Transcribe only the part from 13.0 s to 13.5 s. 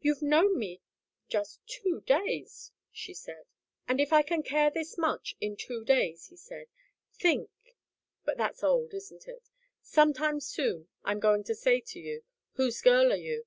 are you?'